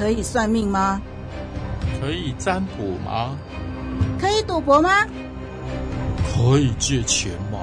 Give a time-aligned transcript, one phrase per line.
[0.00, 0.98] 可以算命吗？
[2.00, 3.36] 可以占卜吗？
[4.18, 4.88] 可以赌博吗？
[6.24, 7.58] 可以借钱吗？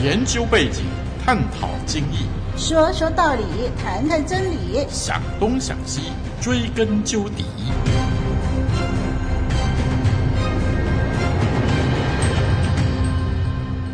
[0.00, 0.84] 研究背景，
[1.26, 3.42] 探讨经义，说说道理，
[3.82, 7.44] 谈谈真理，想东想西，追根究底。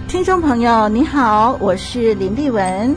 [0.07, 2.95] 听众朋友，你好，我是林丽文。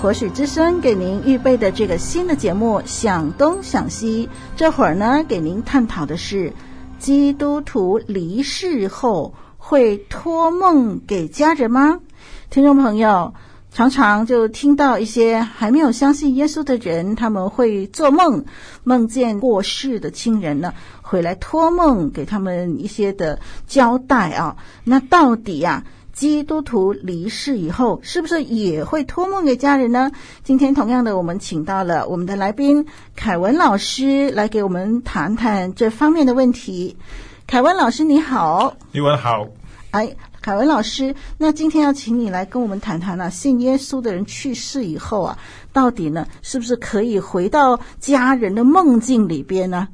[0.00, 6.54] 活水之声给您预备的这个新的节目《想东想西》，这会儿呢，给您探讨的是
[6.98, 12.00] 基督徒离世后会托梦给家人吗？
[12.48, 13.34] 听众朋友
[13.70, 18.46] 常常就听到一些还没有相信耶稣的人，他们会做梦，
[18.84, 24.56] 梦见过世的亲人呢，回来托梦给他们一些的交代啊。
[24.82, 25.84] 那到底呀？
[26.12, 30.10] 基督徒离世以后，是不是也会托梦给家人呢？
[30.42, 36.96] 今天同样的，我们请到了我们的来宾凯文老师来给我们谈谈这方面的问题。
[37.46, 38.76] 凯文老师，你好。
[38.92, 39.46] 你文好。
[39.92, 45.38] 哎，凯文老师，那今天要请你来跟我们谈谈啊，信耶稣的人去世以后啊，
[45.72, 49.88] 到底呢，是不是可以回到家人的梦境里边呢？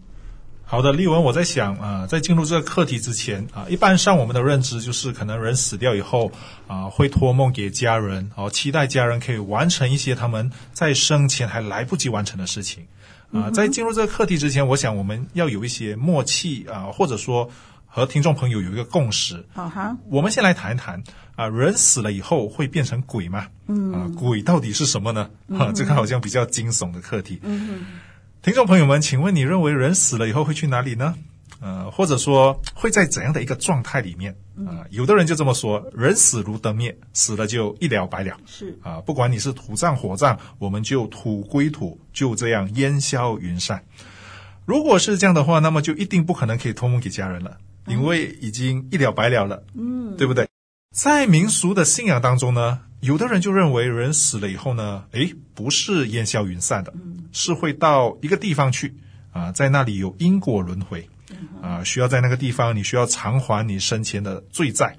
[0.69, 6.27] 好的，丽文，我在想啊、呃，在进入这个课题之前啊、呃，一般上我们的认知就是，可能人死掉以后
[6.67, 12.83] 啊、呃，会托梦给家人，哦、呃、期待家人可以完成一些他们在生前还来不及完成的事情。
[13.31, 17.48] 啊、呃，在进入这个课题之前，我想我们要有一些默契啊、呃，或者说
[17.87, 19.47] 和听众朋友有一个共识。
[19.55, 20.98] 好哈，我们先来谈一谈
[21.37, 23.47] 啊、呃，人死了以后会变成鬼吗？
[23.69, 25.31] 嗯啊、呃，鬼到底是什么呢？
[25.56, 27.39] 啊，这个好像比较惊悚的课题。
[27.44, 27.87] 嗯嗯。
[28.47, 31.17] 听众朋友们，请问你认为人死了以后会去哪里呢？
[31.59, 34.31] 呃，或者说会在怎样的一个状态里面？
[34.59, 38.37] 啊、呃，有的人就这么说：人死如灯灭，死了就一了百了。
[38.47, 43.85] 是啊、呃，不管你是土葬火葬，我们就土归土，就这样烟消云散。
[44.65, 47.56] 如果是这样的话，那么就一定不可能可以托梦给家人了，
[47.89, 49.65] 因为已经一了百了了。
[49.75, 50.47] 嗯，对不对？
[50.95, 56.93] 在民俗的信仰当中呢，有的人就认为人死了以后呢，诶，不是烟消云散的，
[57.33, 58.95] 是会到一个地方去
[59.33, 61.09] 啊，在那里有因果轮回
[61.62, 64.97] 啊，需要在那个地方，你需要偿还你生前的罪债。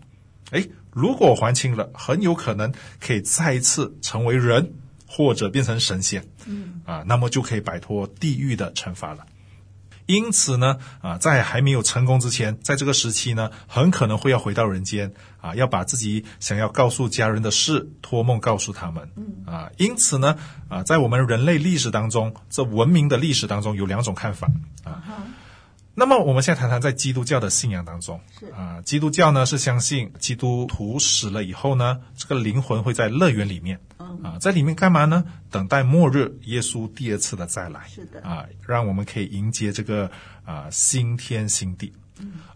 [0.52, 4.72] 诶，如果还清了，很有可能可以再一次成为人，
[5.06, 6.24] 或者变成神仙，
[6.86, 9.26] 啊，那么就可以摆脱地狱的惩罚了。
[10.08, 19.10] 因此呢，啊，在还没有成功之前，在这个时期呢，很可能会要回到人间，啊，要把自己想要告诉家人的事托梦告诉他们，
[19.46, 20.36] 啊，因此呢，
[20.70, 24.50] 啊，在我们人类历史当中，这文明的历史当中有两种看法，
[24.84, 25.04] 啊。
[26.00, 28.22] 那么我们现在谈谈在基督教的信仰当中，
[28.56, 33.80] 啊，基督教呢是相信基督徒死了以后呢，这个灵魂会在乐园里面，
[34.24, 35.24] 啊，在里面干嘛呢？
[35.50, 40.10] 等待末日耶稣第二次的再来，是的，啊，让我们可以迎接这个
[40.46, 41.94] 啊新天新地。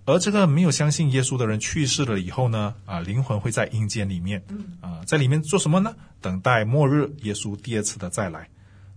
[0.05, 4.43] 而这个没有相信耶稣的人去世了以后呢，啊，灵魂会在阴间里面，
[4.81, 5.93] 啊，在里面做什么呢？
[6.19, 8.47] 等待末日耶稣第二次的再来。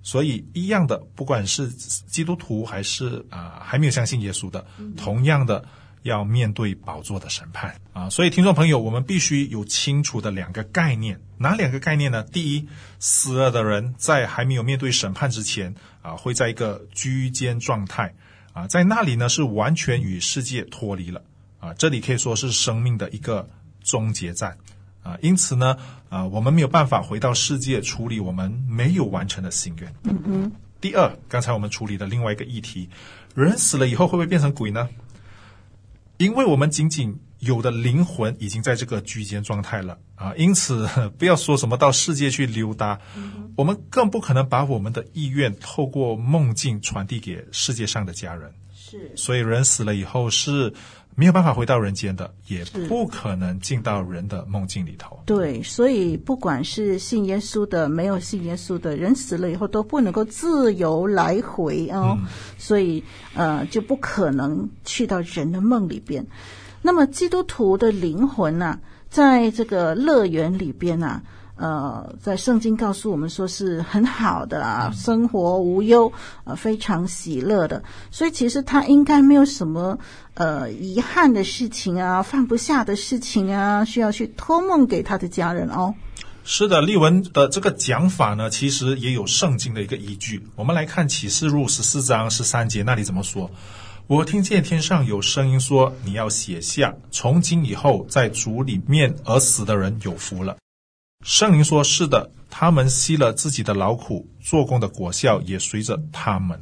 [0.03, 4.63] 所以，一样的，不管是基督徒还是啊、呃、还没有相信耶稣的，
[4.99, 5.65] 同样的
[6.03, 8.11] 要面对宝座的审判啊。
[8.11, 12.23] 所以，听众朋友，我们必须有清楚的两个概念，哪两个概念呢？
[12.23, 12.69] 第一，
[12.99, 18.15] 死了的人在还没有面对审判之前啊，会在一个居间状态
[18.53, 21.23] 啊，在那里呢是完全与世界脱离了
[21.61, 23.49] 啊，这里可以说是生命的一个
[23.83, 24.57] 终结站。
[25.03, 25.77] 啊，因此呢，
[26.09, 29.95] 啊，我们没有办法回到世界处理我们没有完成的心愿。
[30.05, 30.53] 嗯嗯。
[30.81, 32.89] 第二，刚才我们处理的另外一个议题，
[33.35, 34.89] 人死了以后会不会变成鬼呢？
[36.17, 40.89] 因为我们仅仅有的灵魂已经在这个居间状态了啊，因此
[41.19, 48.53] 不要说什么到世界去溜达，嗯，我们更不可能把我们的意愿透过梦境传递给世界上的家人。
[48.75, 49.13] 是。
[49.15, 50.73] 所以人死了以后是。
[51.17, 55.17] 没有办法回到人间的，也不可能进到人的梦境里头。
[55.25, 62.19] 对，所以不管是信耶稣的，没有信耶稣的人，死了以后都不能够自由来回哦。
[62.19, 62.27] 嗯、
[62.59, 63.05] 所以
[63.35, 66.27] 呃，就不可能去到人的梦里边。
[66.87, 68.79] 那么基督徒的灵魂呢、
[69.09, 71.23] 在这个乐园里边呢、
[71.57, 76.13] 呃，在圣经告诉我们说是很好的啊，生活无忧，
[76.45, 79.99] 呃，非常喜乐的，所以其实他应该没有什么
[80.35, 85.95] 呃遗憾的事情啊，放不下的事情啊，需要去托梦给他的家人哦。
[86.47, 90.47] 是的，丽文的这个讲法呢，其实也有圣经的一个依据。
[90.55, 93.51] 我们来看启示录十四章十三节那里怎么说
[94.07, 100.59] ：“我听见天上有声音说，你要写下，从今以后在主里面而死的人有福了。”
[101.25, 106.61] 圣灵说：“是的，他们吸了自己的劳苦，做工的果效也随着他们。”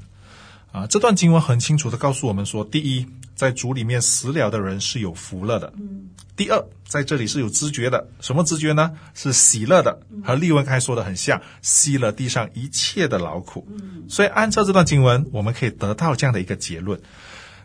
[0.71, 3.05] 啊，这段经文很清楚地告诉我们说：第一，
[3.35, 5.73] 在主里面死了的人是有福了的。
[5.77, 6.11] 嗯。
[6.37, 8.93] 第二，在这里是有知觉的，什么知觉呢？
[9.15, 13.67] 是喜乐的，和利文开说的很像，吸了地上一切的劳苦。
[13.69, 14.05] 嗯。
[14.09, 16.99] 所以按照这段经文，我们可以得到这样的一个结论。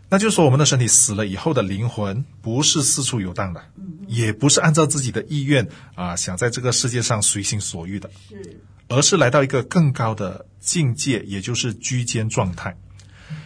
[0.10, 3.62] 那就是说，我们的身体死了以后的灵魂不是四处游荡的，
[4.08, 12.78] 也不是按照自己的意愿啊，想在这个世界上随心所欲的，是，而是来到一个更高的境界，也就是居间状态。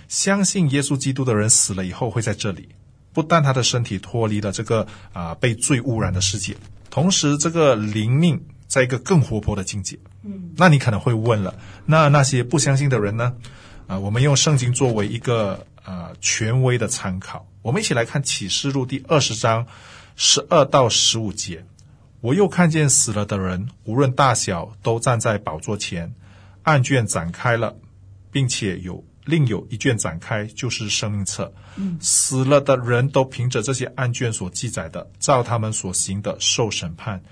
[0.08, 2.70] 相信耶稣基督的人死了以后会在这里，
[3.12, 6.56] 不但他的身体脱离了这个啊被罪污染的世界，
[6.92, 9.98] 同时这个灵命在一个更活泼的境界。
[10.24, 11.58] 嗯，那你可能会问了，
[11.88, 13.34] 那那些不相信的人呢？
[13.88, 15.66] 啊，我们用圣经作为一个。
[15.84, 17.48] 呃，权威的参考。
[17.62, 19.66] 我们一起来看启示录第二十章
[20.16, 21.66] 十二到十五节。
[22.22, 26.14] 我又看见死了的人，无论大小，都站在宝座前，
[26.64, 27.76] 案卷展开了，
[28.32, 31.52] 并且有另有一卷展开，就是生命册。
[31.78, 37.24] 嗯，死了的人都凭着这些案卷所记载的，照他们所行的受审判。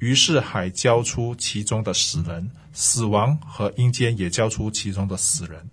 [0.00, 5.70] 于是海交出其中的死人，死亡和阴间也交出其中的死人。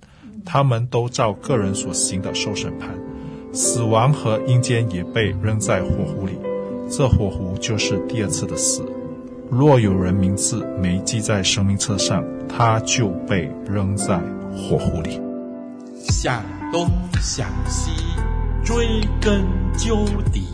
[0.51, 2.89] 他们都照个人所行的受审判，
[3.53, 6.39] 死亡和阴间也被扔在火湖里。
[6.89, 8.81] 这火湖就是第二次的死。
[9.51, 14.19] 若有人名字没记在生命册上，他就被扔在
[14.55, 15.21] 火湖里。
[15.99, 16.41] 向
[16.73, 16.87] 东
[17.21, 17.91] 向西，
[18.65, 19.45] 追根
[19.77, 20.03] 究
[20.33, 20.47] 底。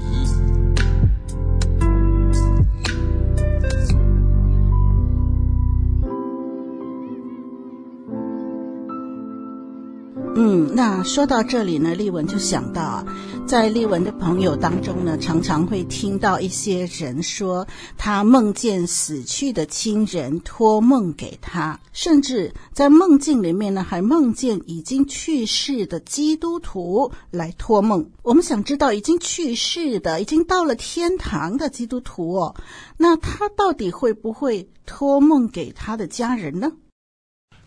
[10.37, 13.05] 嗯，那说到这里呢，丽文就想到啊，
[13.47, 17.65] 在丽文的朋友当中呢，常常会听到一些人说，
[17.97, 28.05] 他梦见死去的亲人托梦给他，甚至在梦境里面呢，还梦见已经去世的基督徒来托梦。
[28.21, 32.55] 我们想知道，已经去世的、已经到了天堂的基督徒哦，
[32.97, 36.73] 那他到底会不会托梦给他的家人呢？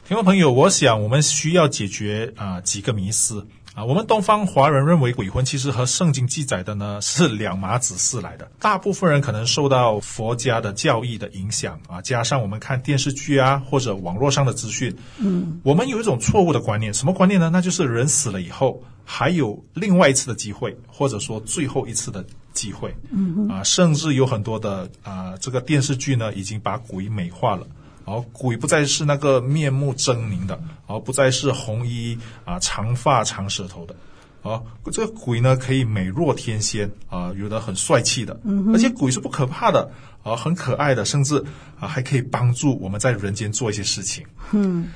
[0.08, 3.84] 听众朋友，我想我们需要解决啊、呃、几个迷思啊。
[3.84, 8.50] 我们东方华人认为鬼魂其实和圣经记载的呢是两码子事来的。
[8.58, 17.50] 大部分人可能受到佛家的教义的影响啊，加上我们看电视剧啊或者网络上的资讯，嗯，我们有一种错误的观念，什么观念呢？
[17.52, 22.25] 那就是人死了以后还有另外一次的机会，或者说最后一次的
[22.55, 27.66] 机会，嗯啊，甚至有很多的啊这个电视剧呢已经把鬼美化了。
[28.08, 33.94] 而鬼不再是那个面目狰狞的，而不再是红衣啊、长发长舌头的，
[34.43, 38.40] 啊，这个鬼呢可以美若天仙啊，有的很帅气的，
[38.72, 41.44] 而且鬼是不可怕的，啊，很可爱的，甚至
[41.78, 44.25] 啊还可以帮助我们在人间做一些事情。
[44.52, 44.88] 嗯，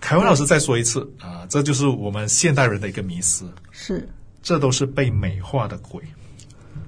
[0.00, 4.08] 凯文老师再说一次啊，这就是我们现代人的一个迷思，是，
[4.42, 6.00] 这都是被美化的鬼。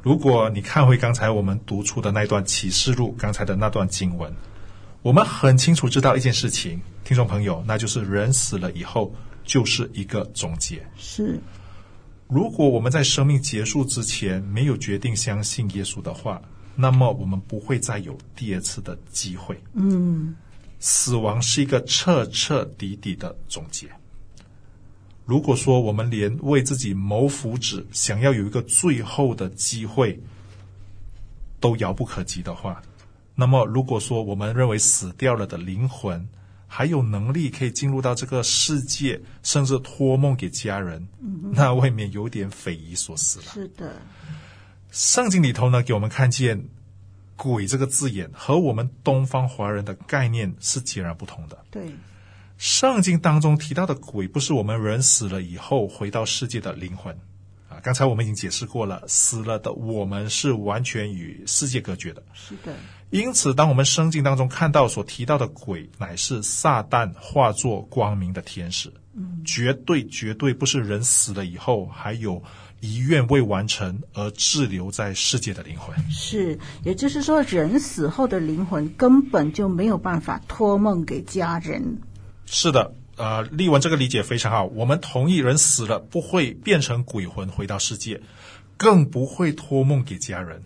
[0.03, 4.33] 如果你看回刚才我们读出的那段启示录，刚才的那段经文。
[5.07, 9.15] 我们很清楚知道一件事情，听众朋友，那就是人死了以后
[9.45, 10.85] 就是一个总结。
[10.97, 11.41] 是，
[12.27, 16.43] 如果我们在生命结束之前没有决定相信耶稣的话，
[16.75, 19.57] 那么我们不会再有第二次的机会。
[19.75, 20.35] 嗯，
[20.81, 23.89] 死亡是一个彻彻底底的总结。
[25.25, 30.21] 如果说我们连为自己谋福祉，想要有一个最后的机会
[31.61, 32.83] 都遥不可及的话，
[33.39, 36.27] 那么，如果说我们认为死掉了的灵魂
[36.67, 43.45] 还有能力可以进入到这个世界，甚至托梦给家人，嗯、那未免有点匪夷所思了。
[43.53, 44.01] 是的，
[44.91, 46.67] 圣经里头呢，给我们看见
[47.37, 51.59] “鬼”这个字眼和我们东方华人的概念是截然不同的。
[51.71, 51.95] 对，
[52.57, 57.15] 圣经当中提到的鬼，不是我们人死了以后回到世界的灵魂。
[57.87, 62.21] 刚才我们已经解释过了，死了的我们是完全与世界隔绝的。
[62.35, 62.75] 是的。
[63.11, 72.43] 因此，当我们圣经当中看到所提到的鬼，乃是撒旦化作光明的天使，嗯，绝对绝对不是人死了以后还有
[72.81, 75.97] 遗愿未完成而滞留在世界的灵魂。
[76.11, 81.99] 是，也就是说，人死后的灵魂根本就没有办法托梦给家人。
[82.47, 82.93] 是的。
[83.17, 84.65] 呃，丽文这个理解非常好。
[84.67, 88.21] 我们同意，人死了不会变成鬼魂回到世界，
[88.77, 90.63] 更不会托梦给家人。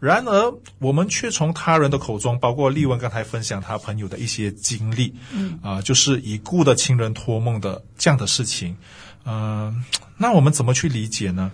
[0.00, 8.76] 然而，我们却从他人的口中，包括丽文刚才分享他朋友的一些经历，嗯，啊、呃，就是已故的亲人托梦的这样的事情。
[9.24, 9.76] 嗯、呃，
[10.16, 11.50] 那我们怎么去理解呢？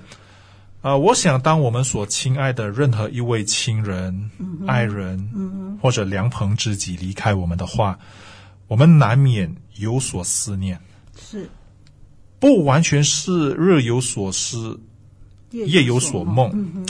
[0.82, 7.98] 啊、呃，我想，当我们所亲爱的任何一位亲人、嗯、爱人、嗯、或者良朋知己离开我们的话，
[8.66, 10.80] 我们难免有所思念。
[11.16, 11.48] 是，
[12.38, 14.80] 不完全是日有所思，
[15.50, 16.50] 夜有所梦。
[16.54, 16.86] 嗯、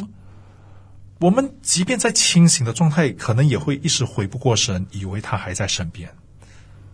[1.19, 6.11] 我们即便在清醒的状态，可能也会一时回不过神，以为他还在身边，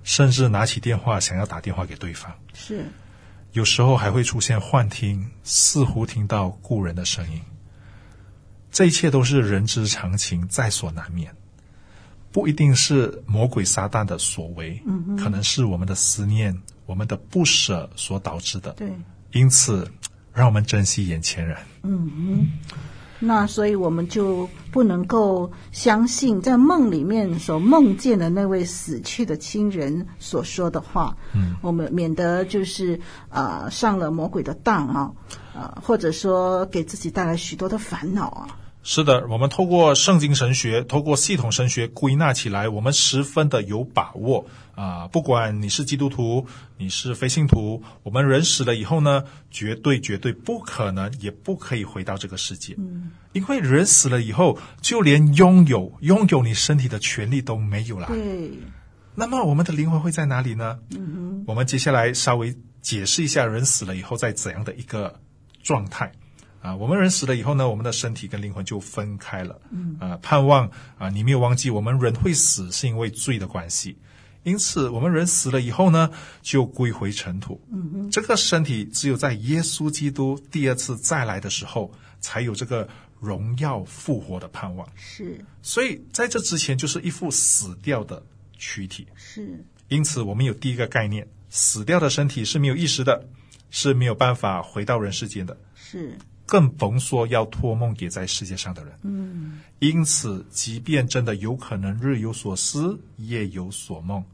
[0.03, 2.33] 甚至拿起电话想要打电话给对方。
[2.55, 2.85] 是。
[3.53, 7.41] 有时候还会出现幻听，似乎听到故人的声音。
[8.71, 11.35] 这一切都是人之常情，在所难免。
[12.33, 16.57] 不一定是魔鬼撒旦的所为，嗯，可能是我们的思念、
[16.87, 18.73] 我们的不舍所导致的。
[18.73, 18.93] 对，
[19.33, 19.91] 因此，
[20.33, 21.57] 让我们珍惜眼前人。
[21.83, 22.49] 嗯嗯。
[23.23, 35.13] 那所以我们就不能够相信在梦里面所梦见的那位死去的亲人所说的话，嗯，我们免得就是啊、呃、上了魔鬼的当啊，
[35.53, 38.57] 啊、呃、或者说给自己带来许多的烦恼啊。
[38.83, 45.07] 是的，我们透过圣经神学，透过系统神学归纳起来，我们十分的有把握啊！
[45.09, 46.47] 不管你是基督徒，
[46.79, 52.75] 你是非信徒，我们人死了以后呢，绝对绝对不可能，也不可以回到这个世界。
[52.79, 58.07] 嗯，因为人死了以后，就连拥有拥有你身体的权利都没有了。
[58.07, 58.51] 对，
[59.15, 60.79] 那么我们的灵魂会在哪里呢？
[60.97, 65.21] 嗯，我们接下来稍微解释一下，人死了以后在怎样的一个
[65.63, 66.11] 状态。
[66.61, 69.59] 啊，我们人死了以后呢，我们的身体跟灵魂就分开了。
[69.71, 73.97] 嗯，啊，盼望啊，你没有忘记，我们人会死是因为罪的关系，
[74.43, 76.11] 因此我们人死了以后呢，
[76.43, 77.61] 就归回尘土。
[77.73, 81.91] 嗯嗯，这个身体只有在耶稣基督第二次再来的时候，
[82.21, 82.87] 才有这个
[83.19, 84.87] 荣耀复活的盼望。
[84.95, 88.23] 是，所以在这之前就是一副死掉的
[88.59, 89.07] 躯体。
[89.15, 93.27] 是，因此我们有第一个概念：死掉的身体是没有意识的，
[93.71, 95.57] 是没有办法回到人世间的。
[95.75, 96.19] 是。
[96.51, 98.93] 更甭说要托梦给在世界上的人。
[99.03, 104.25] 嗯，因此，即便真的有可能日有所思，夜有所梦，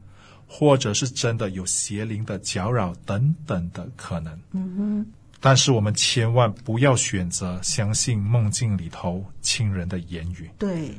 [0.47, 4.33] 或者是真的有邪灵的搅扰等等的可能。
[4.53, 5.05] 嗯哼，
[5.39, 10.49] 但是我们千万不要选择相信梦境里头亲人的言语。
[10.57, 10.95] 对，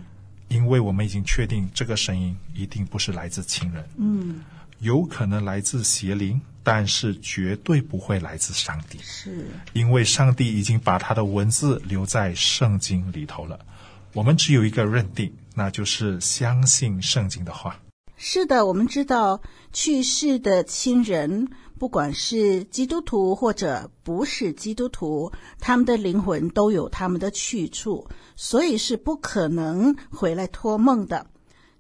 [0.47, 3.85] 因为我们已经确定这个声音一定不是来自亲人。
[3.97, 4.41] 嗯。
[4.81, 8.99] 有可能来自邪灵，但是绝对不会来自上帝。
[9.03, 13.59] 是，因为上帝已经把他的文字留在圣经里头了。
[14.13, 17.79] 我们只有一个认定，那就是相信圣经的话。
[18.17, 19.41] 是的，我们知道
[19.73, 25.31] 去世的亲人，不管是基督徒或者不是基督徒，
[25.61, 31.27] 他们的灵魂都有他们的去处，所以是不可能回来托梦的。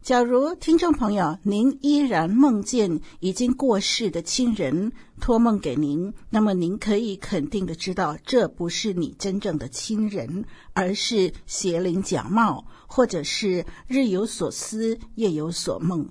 [0.09, 16.09] 假如听众朋友您依然梦见已经过世的亲人托梦给您，那么您可以肯定的知道，这不是你真正的亲人，而是邪灵假冒，或者是日有所思，夜有所梦。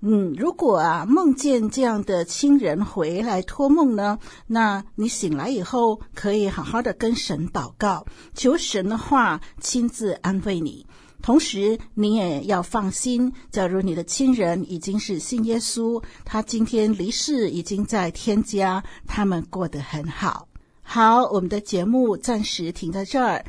[0.00, 4.18] 嗯，如果啊梦见这样的亲人回来托梦呢，
[4.48, 8.04] 那你醒来以后可以好好的跟神祷告，
[8.34, 10.84] 求神的话亲自安慰你。
[11.20, 13.32] 同时，你也要放心。
[13.50, 20.48] 假如你的亲人已经是信耶稣，他今天离世，已经在天家，他们过得很好。
[20.82, 23.44] 好，我们的节目暂时停在这儿。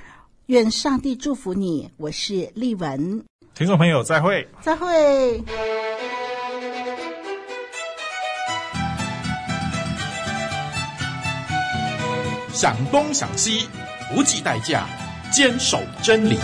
[0.48, 1.90] 愿上帝祝福你。
[1.96, 3.24] 我是丽文，
[3.54, 5.44] 听众朋友，再会，再会。
[12.52, 13.70] 想东想西，
[14.14, 14.86] 不计代价，
[15.32, 16.38] 坚守真理。